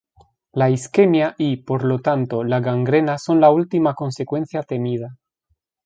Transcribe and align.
La 0.51 0.71
isquemia 0.71 1.35
y, 1.37 1.57
por 1.57 1.83
lo 1.83 1.99
tanto, 1.99 2.43
la 2.43 2.59
gangrena 2.59 3.19
son 3.19 3.39
la 3.39 3.51
última 3.51 3.93
consecuencia 3.93 4.63
temida. 4.63 5.15